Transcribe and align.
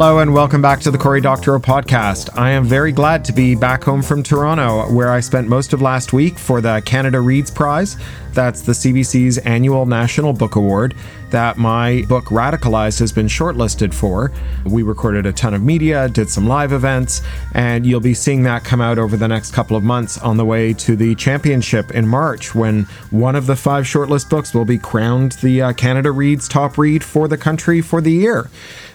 Hello 0.00 0.20
and 0.20 0.32
welcome 0.32 0.62
back 0.62 0.80
to 0.80 0.90
the 0.90 0.96
Cory 0.96 1.20
Doctorow 1.20 1.58
podcast. 1.58 2.30
I 2.34 2.52
am 2.52 2.64
very 2.64 2.90
glad 2.90 3.22
to 3.26 3.34
be 3.34 3.54
back 3.54 3.84
home 3.84 4.00
from 4.00 4.22
Toronto, 4.22 4.90
where 4.90 5.10
I 5.10 5.20
spent 5.20 5.46
most 5.46 5.74
of 5.74 5.82
last 5.82 6.14
week 6.14 6.38
for 6.38 6.62
the 6.62 6.80
Canada 6.86 7.20
Reads 7.20 7.50
Prize. 7.50 7.98
That's 8.32 8.62
the 8.62 8.72
CBC's 8.72 9.36
annual 9.36 9.84
National 9.84 10.32
Book 10.32 10.56
Award 10.56 10.94
that 11.28 11.58
my 11.58 12.06
book 12.08 12.24
Radicalized 12.26 12.98
has 13.00 13.12
been 13.12 13.26
shortlisted 13.26 13.92
for. 13.92 14.32
We 14.64 14.82
recorded 14.82 15.26
a 15.26 15.34
ton 15.34 15.52
of 15.52 15.62
media, 15.62 16.08
did 16.08 16.30
some 16.30 16.48
live 16.48 16.72
events, 16.72 17.20
and 17.52 17.84
you'll 17.84 18.00
be 18.00 18.14
seeing 18.14 18.42
that 18.44 18.64
come 18.64 18.80
out 18.80 18.98
over 18.98 19.18
the 19.18 19.28
next 19.28 19.52
couple 19.52 19.76
of 19.76 19.84
months 19.84 20.16
on 20.16 20.38
the 20.38 20.46
way 20.46 20.72
to 20.72 20.96
the 20.96 21.14
championship 21.16 21.90
in 21.90 22.08
March 22.08 22.54
when 22.54 22.84
one 23.10 23.36
of 23.36 23.44
the 23.44 23.54
five 23.54 23.84
shortlist 23.84 24.30
books 24.30 24.54
will 24.54 24.64
be 24.64 24.78
crowned 24.78 25.32
the 25.42 25.60
uh, 25.60 25.72
Canada 25.74 26.10
Reads 26.10 26.48
top 26.48 26.78
read 26.78 27.04
for 27.04 27.28
the 27.28 27.36
country 27.36 27.82
for 27.82 28.00
the 28.00 28.12
year 28.12 28.48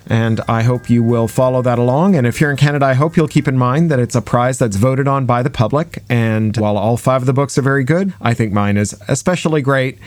and 0.08 0.41
I 0.48 0.64
hope 0.64 0.90
you 0.90 1.04
will 1.04 1.27
follow 1.27 1.62
that 1.62 1.80
along. 1.80 2.16
And 2.16 2.27
if 2.27 2.40
you're 2.40 2.52
in 2.52 2.58
Canada, 2.58 2.86
I 2.86 2.94
hope 2.94 3.18
you'll 3.18 3.27
keep 3.27 3.48
in 3.48 3.58
mind 3.58 3.90
that 3.91 4.00
it's 4.00 4.16
a 4.16 4.22
prize 4.22 4.59
that's 4.59 4.76
voted 4.76 5.08
on 5.08 5.26
by 5.26 5.44
the 5.44 5.50
public. 5.50 6.04
And 6.09 6.55
while 6.58 6.78
all 6.78 6.98
five 6.98 7.23
of 7.23 7.26
the 7.26 7.34
books 7.34 7.58
are 7.58 7.62
very 7.62 7.84
good, 7.84 8.14
I 8.22 8.34
think 8.34 8.54
mine 8.54 8.78
is 8.78 9.00
especially 9.08 9.62
great. 9.62 9.98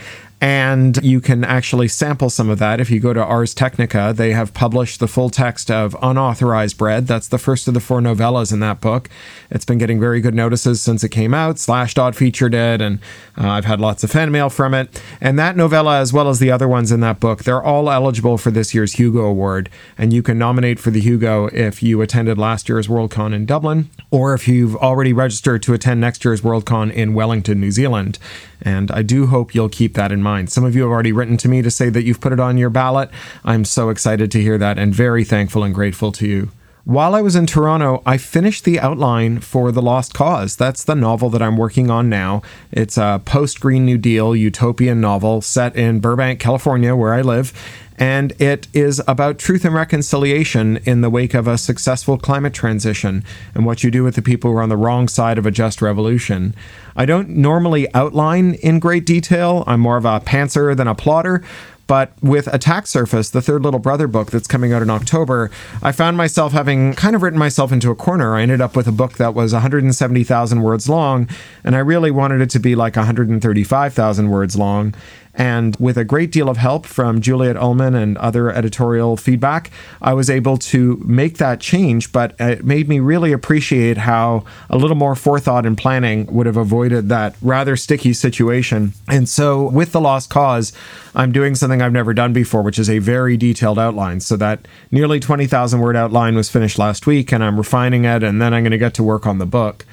And 0.41 1.03
you 1.03 1.19
can 1.19 1.43
actually 1.43 1.89
sample 1.89 2.29
some 2.29 2.49
of 2.49 2.59
that. 2.59 2.79
If 2.79 2.89
you 2.89 3.01
go 3.01 3.11
to 3.11 3.21
Ars 3.21 3.53
Technica, 3.53 4.13
they 4.15 4.31
have 4.31 4.53
published 4.53 5.01
the 5.01 5.07
full 5.07 5.29
text 5.29 5.69
of 5.69 5.97
Unauthorized 6.01 6.77
Bread. 6.77 7.07
That's 7.07 7.27
the 7.27 7.37
first 7.37 7.67
of 7.67 7.73
the 7.73 7.81
four 7.81 7.99
novellas 7.99 8.53
in 8.53 8.61
that 8.61 8.79
book. 8.79 9.09
It's 9.51 9.65
been 9.65 9.79
getting 9.79 9.99
very 9.99 10.21
good 10.21 10.33
notices 10.33 10.81
since 10.81 11.03
it 11.03 11.09
came 11.09 11.33
out. 11.33 11.57
Slashdot 11.57 12.15
featured 12.15 12.53
it, 12.53 12.79
and 12.79 12.99
uh, 13.37 13.49
I've 13.49 13.65
had 13.65 13.81
lots 13.81 14.01
of 14.05 14.11
fan 14.11 14.31
mail 14.31 14.49
from 14.49 14.73
it. 14.73 15.01
And 15.19 15.37
that 15.37 15.57
novella, 15.57 15.99
as 15.99 16.13
well 16.13 16.29
as 16.29 16.39
the 16.39 16.51
other 16.51 16.69
ones 16.69 16.93
in 16.93 17.01
that 17.01 17.19
book, 17.19 17.43
they're 17.43 17.61
all 17.61 17.91
eligible 17.91 18.37
for 18.37 18.49
this 18.49 18.73
year's 18.73 18.93
Hugo 18.93 19.25
Award. 19.25 19.69
And 19.97 20.13
you 20.13 20.23
can 20.23 20.37
nominate 20.37 20.79
for 20.79 20.89
the 20.89 21.01
Hugo 21.01 21.47
if 21.47 21.83
you 21.83 22.01
attended 22.01 22.37
last 22.37 22.69
year's 22.69 22.87
Worldcon 22.87 23.33
in 23.33 23.45
Dublin, 23.45 23.89
or 24.09 24.33
if 24.33 24.47
you've 24.47 24.77
already 24.77 25.11
registered 25.11 25.61
to 25.63 25.73
attend 25.73 25.99
next 25.99 26.23
year's 26.23 26.41
Worldcon 26.41 26.93
in 26.93 27.13
Wellington, 27.13 27.59
New 27.59 27.71
Zealand. 27.71 28.19
And 28.61 28.89
I 28.91 29.01
do 29.01 29.27
hope 29.27 29.53
you'll 29.53 29.69
keep 29.69 29.95
that 29.95 30.11
in 30.11 30.21
mind. 30.21 30.28
Some 30.49 30.63
of 30.63 30.75
you 30.75 30.83
have 30.83 30.91
already 30.91 31.11
written 31.11 31.37
to 31.37 31.49
me 31.49 31.61
to 31.61 31.71
say 31.71 31.89
that 31.89 32.03
you've 32.03 32.21
put 32.21 32.33
it 32.33 32.39
on 32.39 32.57
your 32.57 32.69
ballot. 32.69 33.09
I'm 33.43 33.65
so 33.65 33.89
excited 33.89 34.31
to 34.31 34.41
hear 34.41 34.57
that 34.57 34.77
and 34.77 34.93
very 34.93 35.23
thankful 35.23 35.63
and 35.63 35.73
grateful 35.73 36.11
to 36.13 36.27
you. 36.27 36.51
While 36.89 37.13
I 37.13 37.21
was 37.21 37.35
in 37.35 37.45
Toronto, 37.45 38.01
I 38.03 38.17
finished 38.17 38.63
the 38.63 38.79
outline 38.79 39.41
for 39.41 39.71
The 39.71 39.79
Lost 39.79 40.15
Cause. 40.15 40.55
That's 40.55 40.83
the 40.83 40.95
novel 40.95 41.29
that 41.29 41.39
I'm 41.39 41.55
working 41.55 41.91
on 41.91 42.09
now. 42.09 42.41
It's 42.71 42.97
a 42.97 43.21
post 43.23 43.59
Green 43.59 43.85
New 43.85 43.99
Deal 43.99 44.35
utopian 44.35 44.99
novel 44.99 45.41
set 45.41 45.75
in 45.75 45.99
Burbank, 45.99 46.39
California, 46.39 46.95
where 46.95 47.13
I 47.13 47.21
live 47.21 47.53
and 47.99 48.31
it 48.41 48.67
is 48.73 49.01
about 49.07 49.37
truth 49.37 49.65
and 49.65 49.75
reconciliation 49.75 50.77
in 50.85 51.01
the 51.01 51.09
wake 51.09 51.33
of 51.33 51.47
a 51.47 51.57
successful 51.57 52.17
climate 52.17 52.53
transition 52.53 53.25
and 53.53 53.65
what 53.65 53.83
you 53.83 53.91
do 53.91 54.03
with 54.03 54.15
the 54.15 54.21
people 54.21 54.49
who 54.49 54.57
are 54.57 54.61
on 54.61 54.69
the 54.69 54.77
wrong 54.77 55.09
side 55.09 55.37
of 55.37 55.45
a 55.45 55.51
just 55.51 55.81
revolution. 55.81 56.55
I 56.95 57.05
don't 57.05 57.29
normally 57.29 57.93
outline 57.93 58.53
in 58.55 58.79
great 58.79 59.05
detail. 59.05 59.65
I'm 59.67 59.81
more 59.81 59.97
of 59.97 60.05
a 60.05 60.21
pantser 60.21 60.75
than 60.75 60.87
a 60.87 60.95
plotter, 60.95 61.43
but 61.89 62.13
with 62.21 62.45
Attack 62.53 62.85
Surface, 62.85 63.31
the 63.31 63.41
third 63.41 63.63
Little 63.63 63.79
Brother 63.79 64.07
book 64.07 64.29
that's 64.29 64.45
coming 64.45 64.71
out 64.71 64.83
in 64.83 64.91
October, 64.91 65.49
I 65.81 65.91
found 65.91 66.17
myself 66.17 66.53
having 66.53 66.93
kind 66.93 67.15
of 67.15 67.23
written 67.23 67.39
myself 67.39 67.71
into 67.71 67.89
a 67.89 67.95
corner. 67.95 68.35
I 68.35 68.43
ended 68.43 68.61
up 68.61 68.75
with 68.75 68.87
a 68.87 68.91
book 68.91 69.13
that 69.13 69.33
was 69.33 69.53
170,000 69.53 70.61
words 70.61 70.87
long, 70.87 71.27
and 71.63 71.75
I 71.75 71.79
really 71.79 72.11
wanted 72.11 72.41
it 72.41 72.51
to 72.51 72.59
be 72.59 72.75
like 72.75 72.95
135,000 72.95 74.29
words 74.29 74.55
long. 74.55 74.93
And 75.35 75.75
with 75.77 75.97
a 75.97 76.03
great 76.03 76.31
deal 76.31 76.49
of 76.49 76.57
help 76.57 76.85
from 76.85 77.21
Juliet 77.21 77.55
Ulman 77.55 77.95
and 77.95 78.17
other 78.17 78.51
editorial 78.51 79.15
feedback, 79.15 79.71
I 80.01 80.13
was 80.13 80.29
able 80.29 80.57
to 80.57 81.01
make 81.05 81.37
that 81.37 81.59
change. 81.59 82.11
But 82.11 82.35
it 82.39 82.65
made 82.65 82.89
me 82.89 82.99
really 82.99 83.31
appreciate 83.31 83.97
how 83.97 84.43
a 84.69 84.77
little 84.77 84.97
more 84.97 85.15
forethought 85.15 85.65
and 85.65 85.77
planning 85.77 86.25
would 86.27 86.45
have 86.45 86.57
avoided 86.57 87.09
that 87.09 87.35
rather 87.41 87.75
sticky 87.77 88.13
situation. 88.13 88.93
And 89.07 89.29
so, 89.29 89.69
with 89.69 89.91
The 89.91 90.01
Lost 90.01 90.29
Cause, 90.29 90.73
I'm 91.15 91.31
doing 91.31 91.55
something 91.55 91.81
I've 91.81 91.93
never 91.93 92.13
done 92.13 92.33
before, 92.33 92.61
which 92.61 92.79
is 92.79 92.89
a 92.89 92.99
very 92.99 93.37
detailed 93.37 93.79
outline. 93.79 94.19
So, 94.19 94.35
that 94.37 94.67
nearly 94.91 95.19
20,000 95.19 95.79
word 95.79 95.95
outline 95.95 96.35
was 96.35 96.49
finished 96.49 96.79
last 96.79 97.07
week, 97.07 97.31
and 97.31 97.43
I'm 97.43 97.57
refining 97.57 98.05
it, 98.05 98.23
and 98.23 98.41
then 98.41 98.53
I'm 98.53 98.63
going 98.63 98.71
to 98.71 98.77
get 98.77 98.93
to 98.95 99.03
work 99.03 99.25
on 99.25 99.37
the 99.37 99.45
book. 99.45 99.85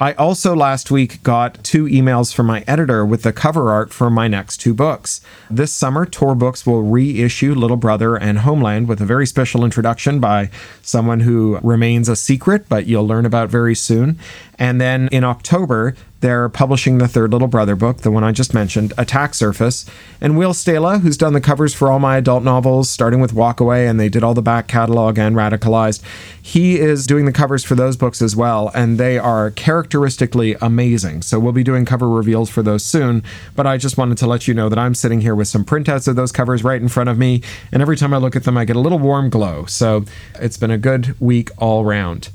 I 0.00 0.12
also 0.12 0.54
last 0.54 0.92
week 0.92 1.24
got 1.24 1.64
two 1.64 1.86
emails 1.86 2.32
from 2.32 2.46
my 2.46 2.62
editor 2.68 3.04
with 3.04 3.22
the 3.24 3.32
cover 3.32 3.72
art 3.72 3.92
for 3.92 4.10
my 4.10 4.28
next 4.28 4.58
two 4.58 4.72
books. 4.72 5.20
This 5.50 5.72
summer, 5.72 6.06
Tor 6.06 6.36
Books 6.36 6.64
will 6.64 6.84
reissue 6.84 7.52
Little 7.52 7.76
Brother 7.76 8.14
and 8.14 8.38
Homeland 8.38 8.86
with 8.86 9.00
a 9.00 9.04
very 9.04 9.26
special 9.26 9.64
introduction 9.64 10.20
by 10.20 10.50
someone 10.82 11.18
who 11.20 11.58
remains 11.64 12.08
a 12.08 12.14
secret, 12.14 12.68
but 12.68 12.86
you'll 12.86 13.08
learn 13.08 13.26
about 13.26 13.48
very 13.48 13.74
soon. 13.74 14.20
And 14.58 14.80
then 14.80 15.08
in 15.12 15.24
October, 15.24 15.94
they're 16.20 16.48
publishing 16.48 16.98
the 16.98 17.06
third 17.06 17.32
Little 17.32 17.46
Brother 17.46 17.76
book, 17.76 17.98
the 17.98 18.10
one 18.10 18.24
I 18.24 18.32
just 18.32 18.52
mentioned, 18.52 18.92
Attack 18.98 19.34
Surface. 19.34 19.86
And 20.20 20.36
Will 20.36 20.52
Staehle, 20.52 21.00
who's 21.00 21.16
done 21.16 21.32
the 21.32 21.40
covers 21.40 21.74
for 21.74 21.92
all 21.92 22.00
my 22.00 22.16
adult 22.16 22.42
novels, 22.42 22.90
starting 22.90 23.20
with 23.20 23.32
Walkaway, 23.32 23.88
and 23.88 24.00
they 24.00 24.08
did 24.08 24.24
all 24.24 24.34
the 24.34 24.42
back 24.42 24.66
catalog 24.66 25.16
and 25.16 25.36
Radicalized, 25.36 26.02
he 26.42 26.80
is 26.80 27.06
doing 27.06 27.24
the 27.24 27.32
covers 27.32 27.62
for 27.64 27.76
those 27.76 27.96
books 27.96 28.20
as 28.20 28.34
well, 28.34 28.72
and 28.74 28.98
they 28.98 29.16
are 29.16 29.52
characteristically 29.52 30.56
amazing. 30.60 31.22
So 31.22 31.38
we'll 31.38 31.52
be 31.52 31.62
doing 31.62 31.84
cover 31.84 32.08
reveals 32.08 32.50
for 32.50 32.62
those 32.62 32.84
soon. 32.84 33.22
But 33.54 33.68
I 33.68 33.76
just 33.76 33.96
wanted 33.96 34.18
to 34.18 34.26
let 34.26 34.48
you 34.48 34.54
know 34.54 34.68
that 34.68 34.78
I'm 34.78 34.96
sitting 34.96 35.20
here 35.20 35.36
with 35.36 35.46
some 35.46 35.64
printouts 35.64 36.08
of 36.08 36.16
those 36.16 36.32
covers 36.32 36.64
right 36.64 36.82
in 36.82 36.88
front 36.88 37.08
of 37.08 37.16
me, 37.16 37.42
and 37.70 37.80
every 37.80 37.96
time 37.96 38.12
I 38.12 38.16
look 38.16 38.34
at 38.34 38.42
them, 38.42 38.58
I 38.58 38.64
get 38.64 38.74
a 38.74 38.80
little 38.80 38.98
warm 38.98 39.30
glow. 39.30 39.66
So 39.66 40.04
it's 40.34 40.56
been 40.56 40.72
a 40.72 40.78
good 40.78 41.14
week 41.20 41.50
all 41.58 41.84
round. 41.84 42.30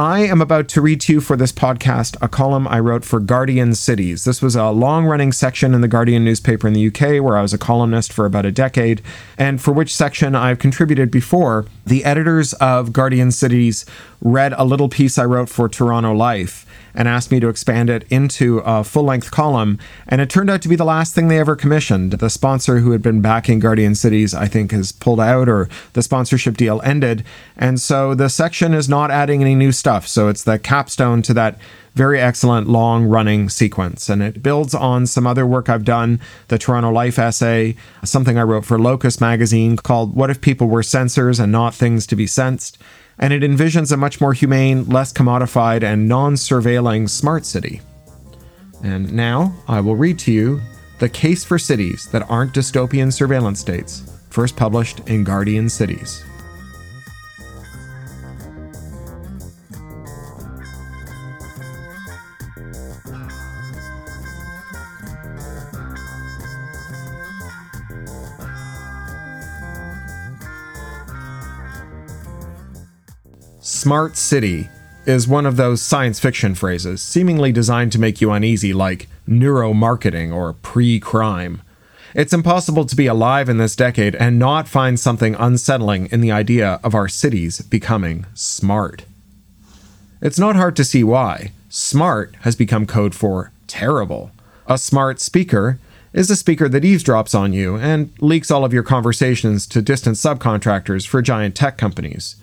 I 0.00 0.20
am 0.20 0.40
about 0.40 0.66
to 0.68 0.80
read 0.80 0.98
to 1.02 1.12
you 1.12 1.20
for 1.20 1.36
this 1.36 1.52
podcast 1.52 2.16
a 2.22 2.28
column 2.28 2.66
I 2.66 2.80
wrote 2.80 3.04
for 3.04 3.20
Guardian 3.20 3.74
Cities. 3.74 4.24
This 4.24 4.40
was 4.40 4.56
a 4.56 4.70
long 4.70 5.04
running 5.04 5.30
section 5.30 5.74
in 5.74 5.82
the 5.82 5.88
Guardian 5.88 6.24
newspaper 6.24 6.66
in 6.66 6.72
the 6.72 6.86
UK 6.86 7.22
where 7.22 7.36
I 7.36 7.42
was 7.42 7.52
a 7.52 7.58
columnist 7.58 8.10
for 8.10 8.24
about 8.24 8.46
a 8.46 8.50
decade, 8.50 9.02
and 9.36 9.60
for 9.60 9.72
which 9.72 9.94
section 9.94 10.34
I've 10.34 10.58
contributed 10.58 11.10
before. 11.10 11.66
The 11.84 12.02
editors 12.06 12.54
of 12.54 12.94
Guardian 12.94 13.30
Cities 13.30 13.84
read 14.22 14.54
a 14.56 14.64
little 14.64 14.88
piece 14.88 15.18
I 15.18 15.26
wrote 15.26 15.50
for 15.50 15.68
Toronto 15.68 16.14
Life 16.14 16.64
and 16.94 17.06
asked 17.08 17.30
me 17.30 17.40
to 17.40 17.48
expand 17.48 17.90
it 17.90 18.04
into 18.10 18.58
a 18.58 18.82
full 18.82 19.04
length 19.04 19.30
column. 19.30 19.78
And 20.08 20.20
it 20.20 20.30
turned 20.30 20.50
out 20.50 20.62
to 20.62 20.68
be 20.68 20.76
the 20.76 20.84
last 20.84 21.14
thing 21.14 21.28
they 21.28 21.38
ever 21.38 21.56
commissioned. 21.56 22.12
The 22.12 22.30
sponsor 22.30 22.78
who 22.78 22.92
had 22.92 23.02
been 23.02 23.20
backing 23.20 23.58
Guardian 23.58 23.94
Cities, 23.94 24.34
I 24.34 24.46
think, 24.46 24.72
has 24.72 24.92
pulled 24.92 25.20
out 25.20 25.48
or 25.48 25.68
the 25.92 26.02
sponsorship 26.02 26.56
deal 26.56 26.80
ended. 26.82 27.24
And 27.56 27.80
so 27.80 28.14
the 28.14 28.28
section 28.28 28.74
is 28.74 28.88
not 28.88 29.10
adding 29.10 29.40
any 29.40 29.54
new 29.54 29.72
stuff. 29.72 29.89
So 29.98 30.28
it's 30.28 30.44
the 30.44 30.58
capstone 30.58 31.22
to 31.22 31.34
that 31.34 31.58
very 31.94 32.20
excellent 32.20 32.68
long 32.68 33.04
running 33.04 33.48
sequence. 33.48 34.08
And 34.08 34.22
it 34.22 34.42
builds 34.42 34.74
on 34.74 35.06
some 35.06 35.26
other 35.26 35.46
work 35.46 35.68
I've 35.68 35.84
done 35.84 36.20
the 36.48 36.58
Toronto 36.58 36.90
Life 36.90 37.18
essay, 37.18 37.74
something 38.04 38.38
I 38.38 38.42
wrote 38.42 38.64
for 38.64 38.78
Locus 38.78 39.20
magazine 39.20 39.76
called 39.76 40.14
What 40.14 40.30
If 40.30 40.40
People 40.40 40.68
Were 40.68 40.82
Sensors 40.82 41.40
and 41.40 41.50
Not 41.50 41.74
Things 41.74 42.06
to 42.06 42.16
Be 42.16 42.26
Sensed 42.26 42.78
and 43.20 43.34
it 43.34 43.42
envisions 43.42 43.92
a 43.92 43.96
much 43.96 44.20
more 44.20 44.32
humane, 44.32 44.86
less 44.86 45.12
commodified, 45.12 45.84
and 45.84 46.08
non 46.08 46.34
surveilling 46.34 47.08
smart 47.08 47.44
city. 47.44 47.82
And 48.82 49.12
now 49.12 49.54
I 49.68 49.80
will 49.80 49.94
read 49.94 50.18
to 50.20 50.32
you 50.32 50.60
The 50.98 51.08
Case 51.08 51.44
for 51.44 51.58
Cities 51.58 52.08
That 52.10 52.28
Aren't 52.30 52.54
Dystopian 52.54 53.12
Surveillance 53.12 53.60
States, 53.60 54.10
first 54.30 54.56
published 54.56 55.00
in 55.00 55.22
Guardian 55.22 55.68
Cities. 55.68 56.24
Smart 73.80 74.18
city 74.18 74.68
is 75.06 75.26
one 75.26 75.46
of 75.46 75.56
those 75.56 75.80
science 75.80 76.20
fiction 76.20 76.54
phrases, 76.54 77.00
seemingly 77.00 77.50
designed 77.50 77.92
to 77.92 77.98
make 77.98 78.20
you 78.20 78.30
uneasy, 78.30 78.74
like 78.74 79.08
neuromarketing 79.26 80.34
or 80.34 80.52
pre 80.52 81.00
crime. 81.00 81.62
It's 82.14 82.34
impossible 82.34 82.84
to 82.84 82.94
be 82.94 83.06
alive 83.06 83.48
in 83.48 83.56
this 83.56 83.74
decade 83.74 84.14
and 84.16 84.38
not 84.38 84.68
find 84.68 85.00
something 85.00 85.34
unsettling 85.34 86.08
in 86.12 86.20
the 86.20 86.30
idea 86.30 86.78
of 86.84 86.94
our 86.94 87.08
cities 87.08 87.62
becoming 87.62 88.26
smart. 88.34 89.06
It's 90.20 90.38
not 90.38 90.56
hard 90.56 90.76
to 90.76 90.84
see 90.84 91.02
why. 91.02 91.52
Smart 91.70 92.36
has 92.40 92.56
become 92.56 92.84
code 92.84 93.14
for 93.14 93.50
terrible. 93.66 94.30
A 94.66 94.76
smart 94.76 95.20
speaker 95.20 95.78
is 96.12 96.30
a 96.30 96.36
speaker 96.36 96.68
that 96.68 96.82
eavesdrops 96.82 97.34
on 97.34 97.54
you 97.54 97.78
and 97.78 98.12
leaks 98.20 98.50
all 98.50 98.66
of 98.66 98.74
your 98.74 98.82
conversations 98.82 99.66
to 99.68 99.80
distant 99.80 100.16
subcontractors 100.16 101.06
for 101.06 101.22
giant 101.22 101.54
tech 101.54 101.78
companies. 101.78 102.36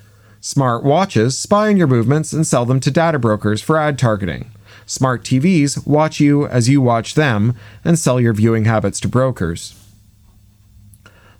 Smart 0.48 0.82
watches 0.82 1.38
spy 1.38 1.68
on 1.68 1.76
your 1.76 1.88
movements 1.88 2.32
and 2.32 2.48
sell 2.48 2.66
them 2.66 2.80
to 2.80 2.90
data 2.90 3.20
brokers 3.20 3.62
for 3.62 3.78
ad 3.78 4.00
targeting. 4.00 4.50
Smart 4.86 5.26
TVs 5.26 5.86
watch 5.86 6.22
you 6.22 6.48
as 6.48 6.70
you 6.70 6.80
watch 6.80 7.16
them 7.16 7.54
and 7.84 8.00
sell 8.00 8.18
your 8.18 8.32
viewing 8.32 8.64
habits 8.64 9.02
to 9.02 9.10
brokers. 9.10 9.76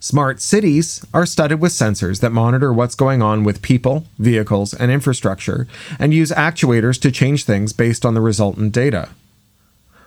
Smart 0.02 0.42
cities 0.42 1.06
are 1.14 1.26
studded 1.26 1.62
with 1.62 1.72
sensors 1.72 2.20
that 2.20 2.34
monitor 2.34 2.74
what's 2.74 2.96
going 2.96 3.22
on 3.22 3.46
with 3.46 3.62
people, 3.62 4.04
vehicles, 4.20 4.74
and 4.74 4.92
infrastructure, 4.92 5.70
and 5.98 6.14
use 6.14 6.32
actuators 6.32 7.00
to 7.00 7.10
change 7.10 7.46
things 7.46 7.72
based 7.72 8.06
on 8.06 8.14
the 8.14 8.20
resultant 8.20 8.74
data. 8.74 9.12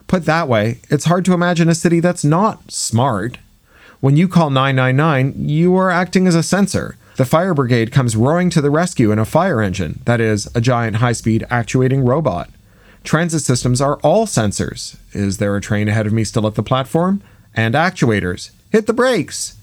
Put 0.08 0.26
that 0.26 0.46
way, 0.46 0.80
it's 0.90 1.06
hard 1.06 1.24
to 1.24 1.32
imagine 1.32 1.70
a 1.70 1.74
city 1.74 2.00
that's 2.00 2.22
not 2.22 2.70
smart. 2.70 3.38
When 4.00 4.18
you 4.18 4.28
call 4.28 4.50
999, 4.50 5.48
you 5.48 5.74
are 5.76 5.90
acting 5.90 6.26
as 6.26 6.34
a 6.34 6.42
sensor. 6.42 6.98
The 7.20 7.26
fire 7.26 7.52
brigade 7.52 7.92
comes 7.92 8.16
roaring 8.16 8.48
to 8.48 8.62
the 8.62 8.70
rescue 8.70 9.12
in 9.12 9.18
a 9.18 9.26
fire 9.26 9.60
engine, 9.60 10.00
that 10.06 10.22
is, 10.22 10.48
a 10.54 10.60
giant 10.62 10.96
high 10.96 11.12
speed 11.12 11.46
actuating 11.50 12.02
robot. 12.02 12.48
Transit 13.04 13.42
systems 13.42 13.82
are 13.82 13.96
all 13.96 14.24
sensors. 14.24 14.96
Is 15.12 15.36
there 15.36 15.54
a 15.54 15.60
train 15.60 15.86
ahead 15.86 16.06
of 16.06 16.14
me 16.14 16.24
still 16.24 16.46
at 16.46 16.54
the 16.54 16.62
platform? 16.62 17.22
And 17.54 17.74
actuators. 17.74 18.52
Hit 18.70 18.86
the 18.86 18.94
brakes! 18.94 19.58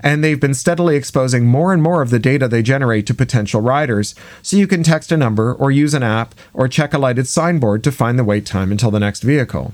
and 0.00 0.22
they've 0.22 0.38
been 0.38 0.52
steadily 0.52 0.96
exposing 0.96 1.46
more 1.46 1.72
and 1.72 1.82
more 1.82 2.02
of 2.02 2.10
the 2.10 2.18
data 2.18 2.46
they 2.46 2.62
generate 2.62 3.06
to 3.06 3.14
potential 3.14 3.62
riders, 3.62 4.14
so 4.42 4.58
you 4.58 4.66
can 4.66 4.82
text 4.82 5.10
a 5.10 5.16
number 5.16 5.54
or 5.54 5.70
use 5.70 5.94
an 5.94 6.02
app 6.02 6.34
or 6.52 6.68
check 6.68 6.92
a 6.92 6.98
lighted 6.98 7.26
signboard 7.26 7.82
to 7.82 7.90
find 7.90 8.18
the 8.18 8.22
wait 8.22 8.44
time 8.44 8.70
until 8.70 8.90
the 8.90 9.00
next 9.00 9.22
vehicle. 9.22 9.72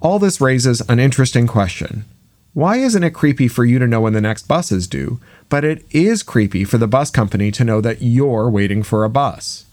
All 0.00 0.18
this 0.18 0.40
raises 0.40 0.80
an 0.88 1.00
interesting 1.00 1.46
question. 1.46 2.06
Why 2.54 2.78
isn't 2.78 3.04
it 3.04 3.10
creepy 3.10 3.46
for 3.46 3.64
you 3.64 3.78
to 3.78 3.86
know 3.86 4.00
when 4.00 4.14
the 4.14 4.20
next 4.20 4.48
bus 4.48 4.72
is 4.72 4.88
due, 4.88 5.20
but 5.48 5.64
it 5.64 5.84
is 5.90 6.22
creepy 6.22 6.64
for 6.64 6.78
the 6.78 6.88
bus 6.88 7.10
company 7.10 7.50
to 7.52 7.64
know 7.64 7.80
that 7.80 8.02
you're 8.02 8.50
waiting 8.50 8.82
for 8.82 9.04
a 9.04 9.10
bus? 9.10 9.64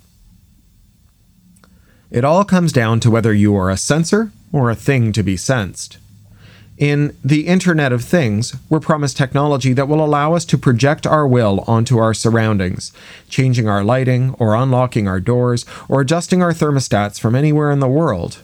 It 2.11 2.23
all 2.23 2.45
comes 2.45 2.71
down 2.71 2.99
to 3.01 3.11
whether 3.11 3.33
you 3.33 3.55
are 3.55 3.69
a 3.69 3.77
sensor 3.77 4.31
or 4.51 4.69
a 4.69 4.75
thing 4.75 5.11
to 5.13 5.23
be 5.23 5.37
sensed. 5.37 5.97
In 6.77 7.15
the 7.23 7.47
Internet 7.47 7.93
of 7.93 8.03
Things, 8.03 8.55
we're 8.69 8.81
promised 8.81 9.15
technology 9.15 9.71
that 9.71 9.87
will 9.87 10.03
allow 10.03 10.33
us 10.33 10.43
to 10.45 10.57
project 10.57 11.07
our 11.07 11.25
will 11.25 11.63
onto 11.67 11.97
our 11.97 12.13
surroundings, 12.13 12.91
changing 13.29 13.67
our 13.69 13.81
lighting, 13.81 14.35
or 14.39 14.55
unlocking 14.55 15.07
our 15.07 15.21
doors, 15.21 15.65
or 15.87 16.01
adjusting 16.01 16.43
our 16.43 16.51
thermostats 16.51 17.17
from 17.17 17.33
anywhere 17.33 17.71
in 17.71 17.79
the 17.79 17.87
world. 17.87 18.39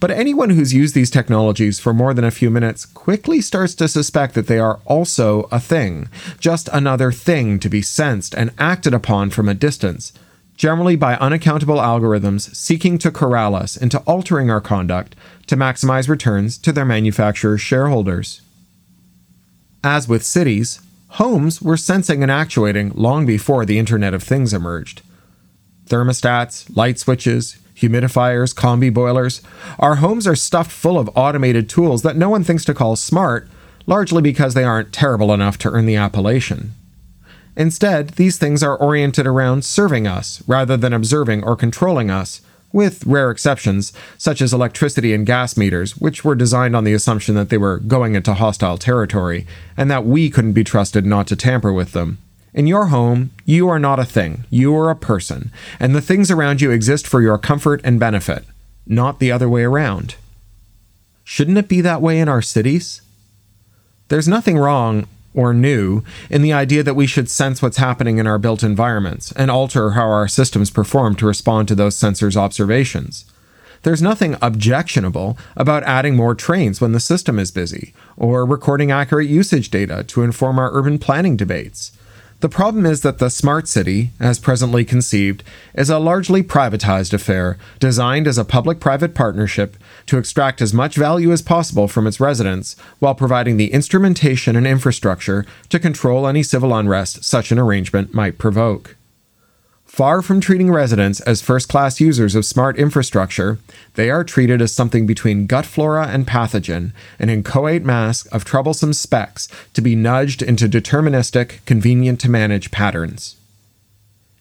But 0.00 0.12
anyone 0.12 0.50
who's 0.50 0.74
used 0.74 0.94
these 0.94 1.10
technologies 1.10 1.80
for 1.80 1.92
more 1.92 2.14
than 2.14 2.24
a 2.24 2.30
few 2.30 2.50
minutes 2.50 2.86
quickly 2.86 3.40
starts 3.40 3.74
to 3.76 3.88
suspect 3.88 4.34
that 4.34 4.46
they 4.46 4.58
are 4.58 4.78
also 4.84 5.48
a 5.50 5.58
thing, 5.58 6.08
just 6.38 6.68
another 6.72 7.10
thing 7.10 7.58
to 7.58 7.68
be 7.68 7.82
sensed 7.82 8.34
and 8.34 8.52
acted 8.58 8.94
upon 8.94 9.30
from 9.30 9.48
a 9.48 9.54
distance, 9.54 10.12
generally 10.56 10.94
by 10.94 11.16
unaccountable 11.16 11.78
algorithms 11.78 12.54
seeking 12.54 12.96
to 12.98 13.10
corral 13.10 13.56
us 13.56 13.76
into 13.76 13.98
altering 14.00 14.50
our 14.50 14.60
conduct 14.60 15.16
to 15.48 15.56
maximize 15.56 16.08
returns 16.08 16.58
to 16.58 16.70
their 16.70 16.84
manufacturer's 16.84 17.60
shareholders. 17.60 18.40
As 19.82 20.08
with 20.08 20.24
cities, 20.24 20.80
homes 21.08 21.60
were 21.60 21.76
sensing 21.76 22.22
and 22.22 22.30
actuating 22.30 22.92
long 22.94 23.26
before 23.26 23.64
the 23.64 23.78
Internet 23.78 24.14
of 24.14 24.22
Things 24.22 24.52
emerged. 24.52 25.02
Thermostats, 25.86 26.76
light 26.76 26.98
switches, 26.98 27.56
humidifiers, 27.78 28.54
combi 28.54 28.92
boilers, 28.92 29.40
our 29.78 29.96
homes 29.96 30.26
are 30.26 30.36
stuffed 30.36 30.72
full 30.72 30.98
of 30.98 31.10
automated 31.14 31.68
tools 31.68 32.02
that 32.02 32.16
no 32.16 32.28
one 32.28 32.44
thinks 32.44 32.64
to 32.64 32.74
call 32.74 32.96
smart, 32.96 33.48
largely 33.86 34.20
because 34.20 34.54
they 34.54 34.64
aren't 34.64 34.92
terrible 34.92 35.32
enough 35.32 35.56
to 35.58 35.70
earn 35.70 35.86
the 35.86 35.96
appellation. 35.96 36.74
Instead, 37.56 38.10
these 38.10 38.38
things 38.38 38.62
are 38.62 38.76
oriented 38.76 39.26
around 39.26 39.64
serving 39.64 40.06
us 40.06 40.42
rather 40.46 40.76
than 40.76 40.92
observing 40.92 41.42
or 41.42 41.56
controlling 41.56 42.10
us, 42.10 42.40
with 42.72 43.04
rare 43.06 43.30
exceptions, 43.30 43.92
such 44.16 44.40
as 44.40 44.52
electricity 44.52 45.14
and 45.14 45.26
gas 45.26 45.56
meters, 45.56 45.96
which 45.96 46.24
were 46.24 46.34
designed 46.34 46.76
on 46.76 46.84
the 46.84 46.92
assumption 46.92 47.34
that 47.34 47.48
they 47.48 47.58
were 47.58 47.78
going 47.78 48.14
into 48.14 48.34
hostile 48.34 48.78
territory, 48.78 49.46
and 49.76 49.90
that 49.90 50.04
we 50.04 50.30
couldn't 50.30 50.52
be 50.52 50.64
trusted 50.64 51.06
not 51.06 51.26
to 51.26 51.34
tamper 51.34 51.72
with 51.72 51.92
them. 51.92 52.18
In 52.54 52.66
your 52.66 52.86
home, 52.86 53.30
you 53.44 53.68
are 53.68 53.78
not 53.78 53.98
a 53.98 54.04
thing, 54.04 54.44
you 54.50 54.74
are 54.76 54.90
a 54.90 54.96
person, 54.96 55.50
and 55.78 55.94
the 55.94 56.00
things 56.00 56.30
around 56.30 56.60
you 56.60 56.70
exist 56.70 57.06
for 57.06 57.20
your 57.20 57.38
comfort 57.38 57.80
and 57.84 58.00
benefit, 58.00 58.44
not 58.86 59.18
the 59.18 59.30
other 59.30 59.48
way 59.48 59.64
around. 59.64 60.14
Shouldn't 61.24 61.58
it 61.58 61.68
be 61.68 61.80
that 61.82 62.00
way 62.00 62.18
in 62.20 62.28
our 62.28 62.42
cities? 62.42 63.02
There's 64.08 64.26
nothing 64.26 64.56
wrong, 64.56 65.06
or 65.34 65.52
new 65.54 66.02
in 66.30 66.42
the 66.42 66.52
idea 66.52 66.82
that 66.82 66.96
we 66.96 67.06
should 67.06 67.30
sense 67.30 67.62
what's 67.62 67.76
happening 67.76 68.18
in 68.18 68.26
our 68.26 68.38
built 68.38 68.62
environments 68.62 69.30
and 69.32 69.50
alter 69.50 69.90
how 69.90 70.08
our 70.08 70.26
systems 70.26 70.70
perform 70.70 71.14
to 71.14 71.26
respond 71.26 71.68
to 71.68 71.74
those 71.74 71.94
sensors' 71.94 72.36
observations. 72.36 73.24
There's 73.82 74.02
nothing 74.02 74.36
objectionable 74.42 75.38
about 75.56 75.84
adding 75.84 76.16
more 76.16 76.34
trains 76.34 76.80
when 76.80 76.92
the 76.92 76.98
system 76.98 77.38
is 77.38 77.52
busy, 77.52 77.94
or 78.16 78.44
recording 78.44 78.90
accurate 78.90 79.28
usage 79.28 79.70
data 79.70 80.02
to 80.04 80.22
inform 80.22 80.58
our 80.58 80.72
urban 80.72 80.98
planning 80.98 81.36
debates. 81.36 81.92
The 82.40 82.48
problem 82.48 82.86
is 82.86 83.00
that 83.00 83.18
the 83.18 83.30
smart 83.30 83.66
city, 83.66 84.12
as 84.20 84.38
presently 84.38 84.84
conceived, 84.84 85.42
is 85.74 85.90
a 85.90 85.98
largely 85.98 86.44
privatized 86.44 87.12
affair 87.12 87.58
designed 87.80 88.28
as 88.28 88.38
a 88.38 88.44
public 88.44 88.78
private 88.78 89.12
partnership 89.12 89.76
to 90.06 90.18
extract 90.18 90.62
as 90.62 90.72
much 90.72 90.94
value 90.94 91.32
as 91.32 91.42
possible 91.42 91.88
from 91.88 92.06
its 92.06 92.20
residents 92.20 92.76
while 93.00 93.16
providing 93.16 93.56
the 93.56 93.72
instrumentation 93.72 94.54
and 94.54 94.68
infrastructure 94.68 95.44
to 95.68 95.80
control 95.80 96.28
any 96.28 96.44
civil 96.44 96.72
unrest 96.72 97.24
such 97.24 97.50
an 97.50 97.58
arrangement 97.58 98.14
might 98.14 98.38
provoke. 98.38 98.94
Far 99.98 100.22
from 100.22 100.40
treating 100.40 100.70
residents 100.70 101.18
as 101.22 101.42
first 101.42 101.68
class 101.68 102.00
users 102.00 102.36
of 102.36 102.44
smart 102.44 102.78
infrastructure, 102.78 103.58
they 103.94 104.10
are 104.10 104.22
treated 104.22 104.62
as 104.62 104.72
something 104.72 105.08
between 105.08 105.48
gut 105.48 105.66
flora 105.66 106.06
and 106.06 106.24
pathogen, 106.24 106.92
an 107.18 107.28
inchoate 107.28 107.82
mass 107.82 108.24
of 108.26 108.44
troublesome 108.44 108.92
specks 108.92 109.48
to 109.74 109.80
be 109.80 109.96
nudged 109.96 110.40
into 110.40 110.68
deterministic, 110.68 111.64
convenient 111.64 112.20
to 112.20 112.30
manage 112.30 112.70
patterns. 112.70 113.34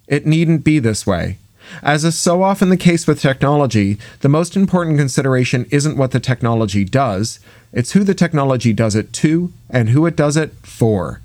It 0.08 0.28
needn't 0.28 0.64
be 0.64 0.78
this 0.78 1.08
way. 1.08 1.40
As 1.82 2.06
is 2.06 2.20
so 2.20 2.44
often 2.44 2.70
the 2.70 2.78
case 2.78 3.08
with 3.08 3.20
technology, 3.20 3.98
the 4.20 4.30
most 4.30 4.56
important 4.56 5.00
consideration 5.00 5.66
isn't 5.72 5.98
what 5.98 6.12
the 6.12 6.20
technology 6.20 6.86
does, 6.86 7.40
it's 7.74 7.94
who 7.94 8.04
the 8.04 8.14
technology 8.14 8.74
does 8.74 8.94
it 8.94 9.12
to 9.14 9.52
and 9.72 9.90
who 9.90 10.06
it 10.06 10.16
does 10.16 10.38
it 10.38 10.54
for. 10.62 11.20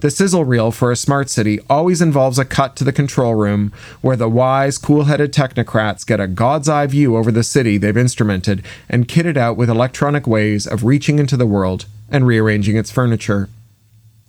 The 0.00 0.10
sizzle 0.10 0.44
reel 0.44 0.72
for 0.72 0.92
a 0.92 0.96
smart 0.96 1.30
city 1.30 1.58
always 1.70 2.02
involves 2.02 2.38
a 2.38 2.44
cut 2.44 2.76
to 2.76 2.84
the 2.84 2.92
control 2.92 3.34
room 3.34 3.72
where 4.02 4.16
the 4.16 4.28
wise, 4.28 4.76
cool 4.76 5.04
headed 5.04 5.32
technocrats 5.32 6.06
get 6.06 6.20
a 6.20 6.26
god's 6.26 6.68
eye 6.68 6.86
view 6.86 7.16
over 7.16 7.32
the 7.32 7.42
city 7.42 7.78
they've 7.78 7.96
instrumented 7.96 8.62
and 8.90 9.08
kitted 9.08 9.38
out 9.38 9.56
with 9.56 9.70
electronic 9.70 10.26
ways 10.26 10.66
of 10.66 10.84
reaching 10.84 11.18
into 11.18 11.36
the 11.36 11.46
world 11.46 11.86
and 12.10 12.26
rearranging 12.26 12.76
its 12.76 12.90
furniture. 12.90 13.48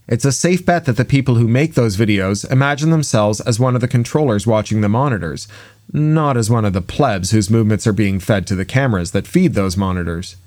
It's 0.07 0.23
a 0.23 0.31
safe 0.31 0.65
bet 0.65 0.85
that 0.85 0.95
the 0.95 1.03
people 1.03 1.35
who 1.35 1.49
make 1.49 1.73
those 1.73 1.97
videos 1.97 2.49
imagine 2.49 2.89
themselves 2.89 3.41
as 3.41 3.59
one 3.59 3.75
of 3.75 3.81
the 3.81 3.89
controllers 3.89 4.47
watching 4.47 4.79
the 4.79 4.87
monitors, 4.87 5.49
not 5.91 6.37
as 6.37 6.49
one 6.49 6.63
of 6.63 6.71
the 6.71 6.81
plebs 6.81 7.31
whose 7.31 7.49
movements 7.49 7.85
are 7.85 7.93
being 7.93 8.21
fed 8.21 8.47
to 8.47 8.55
the 8.55 8.63
cameras 8.63 9.11
that 9.11 9.27
feed 9.27 9.53
those 9.53 9.75
monitors. 9.75 10.37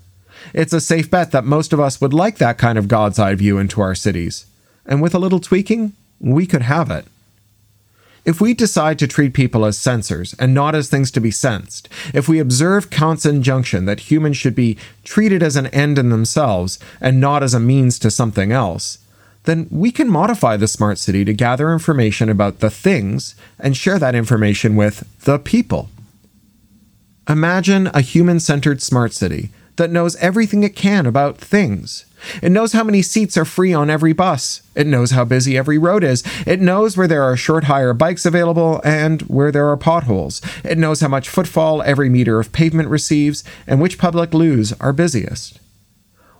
It's 0.54 0.72
a 0.72 0.80
safe 0.80 1.10
bet 1.10 1.30
that 1.32 1.44
most 1.44 1.74
of 1.74 1.80
us 1.80 2.00
would 2.00 2.14
like 2.14 2.38
that 2.38 2.56
kind 2.56 2.78
of 2.78 2.88
God's 2.88 3.18
eye 3.18 3.34
view 3.34 3.58
into 3.58 3.82
our 3.82 3.94
cities 3.94 4.46
and 4.90 5.00
with 5.00 5.14
a 5.14 5.18
little 5.18 5.40
tweaking, 5.40 5.92
we 6.18 6.46
could 6.46 6.62
have 6.62 6.90
it. 6.90 7.06
If 8.24 8.40
we 8.40 8.52
decide 8.52 8.98
to 8.98 9.06
treat 9.06 9.32
people 9.32 9.64
as 9.64 9.78
sensors 9.78 10.34
and 10.38 10.52
not 10.52 10.74
as 10.74 10.90
things 10.90 11.10
to 11.12 11.20
be 11.20 11.30
sensed, 11.30 11.88
if 12.12 12.28
we 12.28 12.38
observe 12.38 12.90
Kant's 12.90 13.24
injunction 13.24 13.86
that 13.86 14.10
humans 14.10 14.36
should 14.36 14.54
be 14.54 14.76
treated 15.04 15.42
as 15.42 15.56
an 15.56 15.68
end 15.68 15.98
in 15.98 16.10
themselves 16.10 16.78
and 17.00 17.18
not 17.18 17.42
as 17.42 17.54
a 17.54 17.60
means 17.60 17.98
to 18.00 18.10
something 18.10 18.52
else, 18.52 18.98
then 19.44 19.66
we 19.70 19.90
can 19.90 20.10
modify 20.10 20.56
the 20.58 20.68
smart 20.68 20.98
city 20.98 21.24
to 21.24 21.32
gather 21.32 21.72
information 21.72 22.28
about 22.28 22.58
the 22.58 22.68
things 22.68 23.34
and 23.58 23.76
share 23.76 23.98
that 23.98 24.14
information 24.14 24.76
with 24.76 25.08
the 25.22 25.38
people. 25.38 25.88
Imagine 27.26 27.86
a 27.94 28.02
human 28.02 28.38
centered 28.38 28.82
smart 28.82 29.14
city 29.14 29.48
that 29.80 29.90
knows 29.90 30.14
everything 30.16 30.62
it 30.62 30.76
can 30.76 31.06
about 31.06 31.36
things 31.36 32.04
it 32.42 32.52
knows 32.52 32.72
how 32.72 32.84
many 32.84 33.02
seats 33.02 33.36
are 33.36 33.44
free 33.44 33.72
on 33.72 33.90
every 33.90 34.12
bus. 34.12 34.62
It 34.74 34.86
knows 34.86 35.10
how 35.10 35.24
busy 35.24 35.56
every 35.56 35.78
road 35.78 36.04
is. 36.04 36.22
It 36.46 36.60
knows 36.60 36.96
where 36.96 37.08
there 37.08 37.22
are 37.22 37.36
short 37.36 37.64
hire 37.64 37.94
bikes 37.94 38.26
available 38.26 38.80
and 38.84 39.22
where 39.22 39.50
there 39.52 39.68
are 39.68 39.76
potholes. 39.76 40.40
It 40.64 40.78
knows 40.78 41.00
how 41.00 41.08
much 41.08 41.28
footfall 41.28 41.82
every 41.82 42.08
meter 42.08 42.38
of 42.38 42.52
pavement 42.52 42.88
receives 42.88 43.44
and 43.66 43.80
which 43.80 43.98
public 43.98 44.34
loos 44.34 44.72
are 44.74 44.92
busiest. 44.92 45.60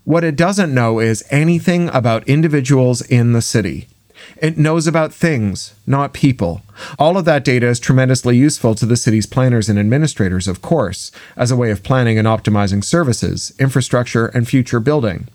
What 0.05 0.25
it 0.25 0.37
doesn't 0.37 0.75
know 0.75 0.99
is 0.99 1.25
anything 1.31 1.89
about 1.91 2.29
individuals 2.29 3.03
in 3.03 3.33
the 3.33 3.43
city. 3.43 3.89
It 4.37 4.59
knows 4.59 4.87
about 4.87 5.13
things, 5.13 5.75
not 5.87 6.13
people. 6.13 6.63
All 6.99 7.17
of 7.17 7.25
that 7.25 7.45
data 7.45 7.67
is 7.69 7.81
tremendously 7.81 8.37
useful 8.37 8.75
to 8.75 8.87
the 8.87 8.97
city's 8.97 9.27
planners 9.27 9.69
and 9.69 9.79
administrators, 9.79 10.49
of 10.49 10.63
course, 10.63 11.13
as 11.37 11.51
a 11.51 11.57
way 11.57 11.71
of 11.71 11.83
planning 11.83 12.19
and 12.19 12.29
optimizing 12.29 12.85
services, 12.85 13.53
infrastructure, 13.59 14.27
and 14.27 14.49
future 14.49 14.81
building 14.81 15.29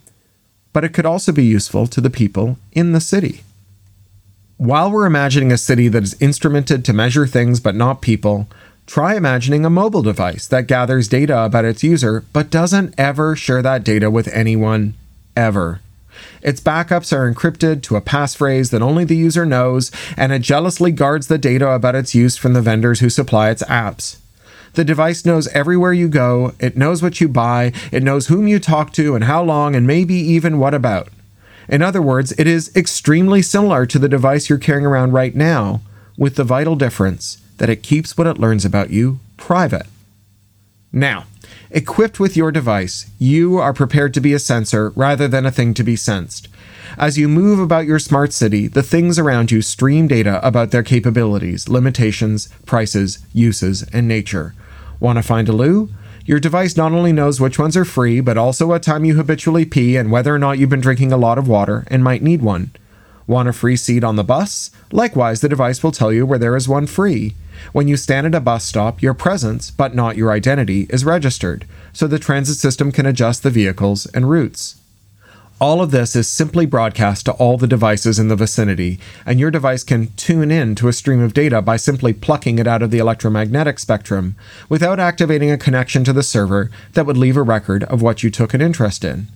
but 0.75 0.83
it 0.83 0.91
could 0.91 1.05
also 1.05 1.31
be 1.31 1.45
useful 1.45 1.87
to 1.87 2.01
the 2.01 2.09
people 2.09 2.57
in 2.73 2.91
the 2.91 2.99
city. 2.99 3.43
While 4.57 4.91
we're 4.91 5.05
imagining 5.05 5.49
a 5.49 5.57
city 5.57 5.87
that 5.87 6.03
is 6.03 6.15
instrumented 6.15 6.83
to 6.83 6.91
measure 6.91 7.25
things 7.25 7.61
but 7.61 7.75
not 7.75 8.01
people, 8.01 8.49
try 8.85 9.15
imagining 9.15 9.63
a 9.63 9.69
mobile 9.69 10.01
device 10.01 10.47
that 10.47 10.67
gathers 10.67 11.07
data 11.07 11.45
about 11.45 11.63
its 11.63 11.81
user 11.81 12.25
but 12.33 12.49
doesn't 12.49 12.93
ever 12.97 13.37
share 13.37 13.61
that 13.61 13.85
data 13.85 14.11
with 14.11 14.27
anyone, 14.33 14.95
ever. 15.37 15.79
Its 16.41 16.61
backups 16.61 17.11
are 17.11 17.31
encrypted 17.31 17.81
to 17.83 17.95
a 17.95 18.01
passphrase 18.01 18.71
that 18.71 18.81
only 18.81 19.03
the 19.03 19.15
user 19.15 19.45
knows, 19.45 19.91
and 20.15 20.31
it 20.31 20.41
jealously 20.41 20.91
guards 20.91 21.27
the 21.27 21.37
data 21.37 21.69
about 21.69 21.95
its 21.95 22.15
use 22.15 22.37
from 22.37 22.53
the 22.53 22.61
vendors 22.61 22.99
who 22.99 23.09
supply 23.09 23.49
its 23.49 23.63
apps. 23.63 24.17
The 24.73 24.83
device 24.83 25.25
knows 25.25 25.47
everywhere 25.49 25.93
you 25.93 26.09
go, 26.09 26.53
it 26.59 26.75
knows 26.75 27.01
what 27.01 27.21
you 27.21 27.27
buy, 27.27 27.71
it 27.91 28.03
knows 28.03 28.27
whom 28.27 28.47
you 28.47 28.59
talk 28.59 28.91
to 28.93 29.15
and 29.15 29.23
how 29.23 29.41
long, 29.41 29.75
and 29.75 29.87
maybe 29.87 30.15
even 30.15 30.59
what 30.59 30.73
about. 30.73 31.07
In 31.69 31.81
other 31.81 32.01
words, 32.01 32.33
it 32.37 32.45
is 32.45 32.75
extremely 32.75 33.41
similar 33.41 33.85
to 33.85 33.97
the 33.97 34.09
device 34.09 34.49
you're 34.49 34.57
carrying 34.59 34.85
around 34.85 35.13
right 35.13 35.35
now, 35.35 35.81
with 36.17 36.35
the 36.35 36.43
vital 36.43 36.75
difference 36.75 37.41
that 37.57 37.69
it 37.69 37.83
keeps 37.83 38.17
what 38.17 38.27
it 38.27 38.37
learns 38.37 38.65
about 38.65 38.89
you 38.89 39.19
private. 39.37 39.87
Now, 40.95 41.25
equipped 41.71 42.21
with 42.21 42.37
your 42.37 42.53
device, 42.53 43.11
you 43.19 43.57
are 43.57 43.73
prepared 43.73 44.13
to 44.13 44.21
be 44.21 44.31
a 44.31 44.39
sensor 44.39 44.93
rather 44.95 45.27
than 45.27 45.45
a 45.45 45.51
thing 45.51 45.73
to 45.73 45.83
be 45.83 45.97
sensed. 45.97 46.47
As 46.97 47.17
you 47.17 47.27
move 47.27 47.59
about 47.59 47.85
your 47.85 47.99
smart 47.99 48.31
city, 48.31 48.67
the 48.67 48.81
things 48.81 49.19
around 49.19 49.51
you 49.51 49.61
stream 49.61 50.07
data 50.07 50.39
about 50.41 50.71
their 50.71 50.83
capabilities, 50.83 51.67
limitations, 51.67 52.47
prices, 52.65 53.19
uses, 53.33 53.83
and 53.91 54.07
nature. 54.07 54.55
Want 55.01 55.17
to 55.17 55.23
find 55.23 55.49
a 55.49 55.51
loo? 55.51 55.89
Your 56.23 56.39
device 56.39 56.77
not 56.77 56.93
only 56.93 57.11
knows 57.11 57.41
which 57.41 57.59
ones 57.59 57.75
are 57.75 57.83
free, 57.83 58.21
but 58.21 58.37
also 58.37 58.67
what 58.67 58.81
time 58.81 59.03
you 59.03 59.15
habitually 59.15 59.65
pee 59.65 59.97
and 59.97 60.09
whether 60.09 60.33
or 60.33 60.39
not 60.39 60.59
you've 60.59 60.69
been 60.69 60.79
drinking 60.79 61.11
a 61.11 61.17
lot 61.17 61.37
of 61.37 61.49
water 61.49 61.83
and 61.87 62.05
might 62.05 62.23
need 62.23 62.41
one. 62.41 62.71
Want 63.27 63.49
a 63.49 63.53
free 63.53 63.75
seat 63.75 64.05
on 64.05 64.15
the 64.15 64.23
bus? 64.23 64.71
Likewise, 64.93 65.41
the 65.41 65.49
device 65.49 65.83
will 65.83 65.91
tell 65.91 66.13
you 66.13 66.25
where 66.25 66.39
there 66.39 66.55
is 66.55 66.69
one 66.69 66.87
free. 66.87 67.35
When 67.71 67.87
you 67.87 67.97
stand 67.97 68.27
at 68.27 68.35
a 68.35 68.39
bus 68.39 68.63
stop, 68.65 69.01
your 69.01 69.13
presence, 69.13 69.71
but 69.71 69.95
not 69.95 70.17
your 70.17 70.31
identity, 70.31 70.87
is 70.89 71.05
registered, 71.05 71.65
so 71.93 72.07
the 72.07 72.19
transit 72.19 72.57
system 72.57 72.91
can 72.91 73.05
adjust 73.05 73.43
the 73.43 73.49
vehicles 73.49 74.05
and 74.07 74.29
routes. 74.29 74.75
All 75.59 75.81
of 75.81 75.91
this 75.91 76.17
is 76.17 76.27
simply 76.27 76.65
broadcast 76.65 77.25
to 77.25 77.31
all 77.31 77.57
the 77.57 77.65
devices 77.65 78.19
in 78.19 78.27
the 78.27 78.35
vicinity, 78.35 78.99
and 79.25 79.39
your 79.39 79.51
device 79.51 79.83
can 79.85 80.07
tune 80.17 80.51
in 80.51 80.75
to 80.75 80.89
a 80.89 80.93
stream 80.93 81.21
of 81.21 81.33
data 81.33 81.61
by 81.61 81.77
simply 81.77 82.11
plucking 82.11 82.59
it 82.59 82.67
out 82.67 82.83
of 82.83 82.91
the 82.91 82.97
electromagnetic 82.97 83.79
spectrum 83.79 84.35
without 84.67 84.99
activating 84.99 85.49
a 85.49 85.57
connection 85.57 86.03
to 86.03 86.11
the 86.11 86.23
server 86.23 86.69
that 86.91 87.05
would 87.05 87.15
leave 87.15 87.37
a 87.37 87.41
record 87.41 87.85
of 87.85 88.01
what 88.01 88.21
you 88.21 88.29
took 88.29 88.53
an 88.53 88.61
interest 88.61 89.05
in. 89.05 89.27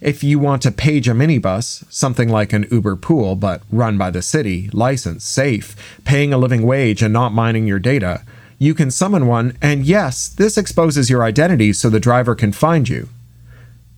If 0.00 0.24
you 0.24 0.38
want 0.38 0.62
to 0.62 0.72
page 0.72 1.08
a 1.08 1.12
minibus, 1.12 1.84
something 1.92 2.30
like 2.30 2.54
an 2.54 2.66
Uber 2.70 2.96
pool 2.96 3.36
but 3.36 3.62
run 3.70 3.98
by 3.98 4.10
the 4.10 4.22
city, 4.22 4.70
licensed, 4.72 5.30
safe, 5.30 5.76
paying 6.04 6.32
a 6.32 6.38
living 6.38 6.62
wage, 6.62 7.02
and 7.02 7.12
not 7.12 7.34
mining 7.34 7.66
your 7.66 7.78
data, 7.78 8.22
you 8.58 8.74
can 8.74 8.90
summon 8.90 9.26
one, 9.26 9.58
and 9.60 9.84
yes, 9.84 10.28
this 10.28 10.56
exposes 10.56 11.10
your 11.10 11.22
identity 11.22 11.74
so 11.74 11.90
the 11.90 12.00
driver 12.00 12.34
can 12.34 12.52
find 12.52 12.88
you. 12.88 13.10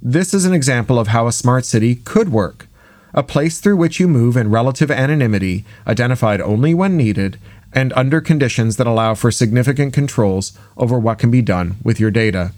This 0.01 0.35
is 0.35 0.45
an 0.45 0.53
example 0.53 0.99
of 0.99 1.09
how 1.09 1.29
a 1.29 1.33
smart 1.33 1.65
city 1.65 1.95
could 1.95 2.31
work 2.31 2.67
a 3.15 3.23
place 3.23 3.61
through 3.61 3.77
which 3.77 4.01
you 4.01 4.09
move 4.09 4.37
in 4.37 4.51
relative 4.51 4.91
anonymity, 4.91 5.65
identified 5.87 6.41
only 6.41 6.73
when 6.73 6.97
needed, 6.97 7.39
and 7.73 7.93
under 7.93 8.21
conditions 8.21 8.77
that 8.77 8.87
allow 8.87 9.15
for 9.15 9.31
significant 9.31 9.93
controls 9.93 10.59
over 10.77 10.99
what 10.99 11.19
can 11.19 11.31
be 11.31 11.43
done 11.43 11.77
with 11.83 12.01
your 12.01 12.11
data. 12.11 12.53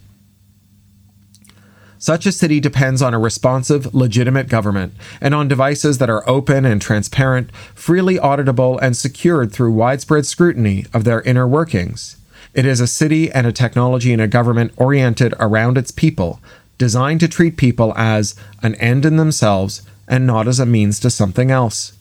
Such 2.04 2.26
a 2.26 2.32
city 2.32 2.61
depends 2.61 3.00
on 3.00 3.14
a 3.14 3.18
responsive, 3.18 3.94
legitimate 3.94 4.50
government 4.50 4.92
and 5.23 5.34
on 5.34 5.49
devices 5.49 5.96
that 5.96 6.11
are 6.11 6.28
open 6.28 6.66
and 6.66 6.78
transparent, 6.78 7.50
freely 7.75 8.16
auditable, 8.16 8.78
and 8.82 8.94
secured 8.94 9.50
through 9.52 9.73
widespread 9.73 10.26
scrutiny 10.26 10.84
of 10.92 11.04
their 11.04 11.23
inner 11.23 11.49
workings. 11.49 12.18
It 12.52 12.66
is 12.66 12.78
a 12.78 12.87
city 12.87 13.32
and 13.32 13.46
a 13.46 13.52
technology 13.52 14.12
and 14.12 14.20
a 14.20 14.26
government 14.26 14.75
oriented 14.76 15.32
around 15.40 15.78
its 15.78 15.90
people, 15.90 16.40
designed 16.76 17.20
to 17.20 17.26
treat 17.26 17.56
people 17.56 17.94
as 17.96 18.34
an 18.62 18.75
end 18.75 19.06
in 19.06 19.16
themselves 19.16 19.80
and 20.06 20.26
not 20.26 20.46
as 20.46 20.61
a 20.61 20.66
means 20.66 21.00
to 21.00 21.08
something 21.08 21.50
else. 21.50 21.94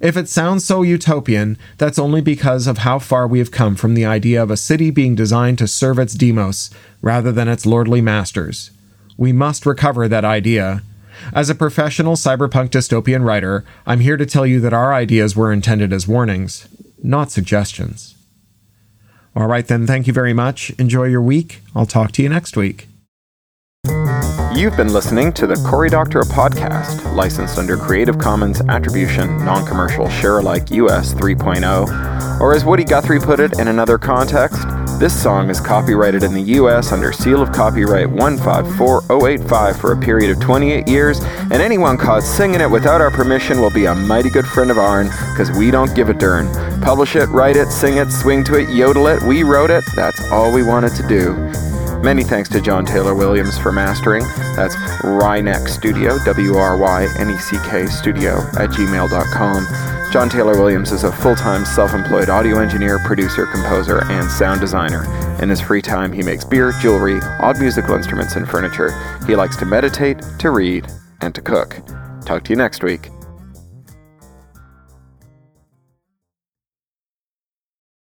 If 0.00 0.18
it 0.18 0.28
sounds 0.28 0.66
so 0.66 0.82
utopian, 0.82 1.56
that's 1.78 1.98
only 1.98 2.20
because 2.20 2.66
of 2.66 2.84
how 2.84 2.98
far 2.98 3.26
we 3.26 3.38
have 3.38 3.50
come 3.50 3.74
from 3.74 3.94
the 3.94 4.04
idea 4.04 4.42
of 4.42 4.50
a 4.50 4.58
city 4.58 4.90
being 4.90 5.14
designed 5.14 5.56
to 5.60 5.66
serve 5.66 5.98
its 5.98 6.12
demos 6.12 6.68
rather 7.00 7.32
than 7.32 7.48
its 7.48 7.64
lordly 7.64 8.02
masters. 8.02 8.70
We 9.16 9.32
must 9.32 9.66
recover 9.66 10.08
that 10.08 10.24
idea. 10.24 10.82
As 11.32 11.48
a 11.48 11.54
professional 11.54 12.16
cyberpunk 12.16 12.70
dystopian 12.70 13.24
writer, 13.24 13.64
I'm 13.86 14.00
here 14.00 14.16
to 14.16 14.26
tell 14.26 14.46
you 14.46 14.60
that 14.60 14.72
our 14.72 14.92
ideas 14.92 15.36
were 15.36 15.52
intended 15.52 15.92
as 15.92 16.08
warnings, 16.08 16.68
not 17.02 17.30
suggestions. 17.30 18.14
All 19.36 19.46
right, 19.46 19.66
then, 19.66 19.86
thank 19.86 20.06
you 20.06 20.12
very 20.12 20.32
much. 20.32 20.70
Enjoy 20.78 21.04
your 21.04 21.22
week. 21.22 21.60
I'll 21.74 21.86
talk 21.86 22.12
to 22.12 22.22
you 22.22 22.28
next 22.28 22.56
week. 22.56 22.88
You've 24.54 24.76
been 24.76 24.92
listening 24.92 25.32
to 25.32 25.48
the 25.48 25.56
Cory 25.68 25.90
Doctorow 25.90 26.22
podcast, 26.22 27.12
licensed 27.16 27.58
under 27.58 27.76
Creative 27.76 28.16
Commons 28.16 28.60
Attribution, 28.68 29.44
Non 29.44 29.66
Commercial 29.66 30.08
Share 30.08 30.38
Alike 30.38 30.70
US 30.70 31.12
3.0. 31.12 32.40
Or 32.40 32.54
as 32.54 32.64
Woody 32.64 32.84
Guthrie 32.84 33.18
put 33.18 33.40
it 33.40 33.58
in 33.58 33.66
another 33.66 33.98
context, 33.98 34.62
this 34.98 35.22
song 35.22 35.50
is 35.50 35.60
copyrighted 35.60 36.22
in 36.22 36.32
the 36.32 36.42
US 36.58 36.92
under 36.92 37.12
seal 37.12 37.42
of 37.42 37.52
copyright 37.52 38.08
154085 38.08 39.80
for 39.80 39.92
a 39.92 39.96
period 39.96 40.30
of 40.30 40.40
28 40.40 40.88
years, 40.88 41.20
and 41.22 41.54
anyone 41.54 41.96
caught 41.96 42.22
singing 42.22 42.60
it 42.60 42.70
without 42.70 43.00
our 43.00 43.10
permission 43.10 43.60
will 43.60 43.72
be 43.72 43.86
a 43.86 43.94
mighty 43.94 44.30
good 44.30 44.46
friend 44.46 44.70
of 44.70 44.78
ourn, 44.78 45.08
because 45.32 45.50
we 45.52 45.70
don't 45.70 45.94
give 45.94 46.08
a 46.08 46.14
dern. 46.14 46.48
Publish 46.80 47.16
it, 47.16 47.28
write 47.30 47.56
it, 47.56 47.68
sing 47.68 47.96
it, 47.96 48.10
swing 48.10 48.44
to 48.44 48.54
it, 48.58 48.68
yodel 48.70 49.08
it, 49.08 49.22
we 49.22 49.42
wrote 49.42 49.70
it, 49.70 49.84
that's 49.96 50.30
all 50.30 50.52
we 50.52 50.62
wanted 50.62 50.94
to 50.94 51.06
do. 51.08 51.73
Many 52.04 52.22
thanks 52.22 52.50
to 52.50 52.60
John 52.60 52.84
Taylor 52.84 53.14
Williams 53.14 53.56
for 53.56 53.72
mastering. 53.72 54.24
That's 54.56 54.76
Wryneck 55.00 55.66
Studio, 55.68 56.18
W 56.26 56.54
R 56.54 56.76
Y 56.76 57.08
N 57.18 57.30
E 57.30 57.38
C 57.38 57.56
K 57.64 57.86
Studio 57.86 58.40
at 58.58 58.68
gmail.com. 58.68 60.12
John 60.12 60.28
Taylor 60.28 60.52
Williams 60.52 60.92
is 60.92 61.04
a 61.04 61.10
full 61.10 61.34
time 61.34 61.64
self 61.64 61.94
employed 61.94 62.28
audio 62.28 62.58
engineer, 62.60 62.98
producer, 63.06 63.46
composer, 63.46 64.04
and 64.10 64.30
sound 64.30 64.60
designer. 64.60 65.06
In 65.42 65.48
his 65.48 65.62
free 65.62 65.80
time, 65.80 66.12
he 66.12 66.22
makes 66.22 66.44
beer, 66.44 66.74
jewelry, 66.82 67.20
odd 67.40 67.58
musical 67.58 67.94
instruments, 67.94 68.36
and 68.36 68.46
furniture. 68.46 68.90
He 69.26 69.34
likes 69.34 69.56
to 69.56 69.64
meditate, 69.64 70.22
to 70.40 70.50
read, 70.50 70.86
and 71.22 71.34
to 71.34 71.40
cook. 71.40 71.80
Talk 72.26 72.44
to 72.44 72.50
you 72.50 72.56
next 72.56 72.84
week. 72.84 73.08